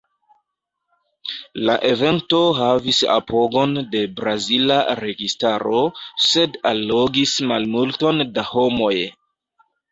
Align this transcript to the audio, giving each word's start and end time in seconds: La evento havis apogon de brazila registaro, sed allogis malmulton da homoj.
La 1.69 1.75
evento 1.89 2.39
havis 2.61 3.01
apogon 3.17 3.77
de 3.93 4.03
brazila 4.21 4.79
registaro, 5.03 5.85
sed 6.31 6.61
allogis 6.73 7.39
malmulton 7.55 8.29
da 8.39 8.51
homoj. 8.57 8.95